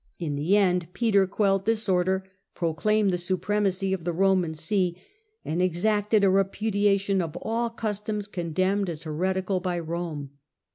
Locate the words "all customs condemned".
7.37-8.89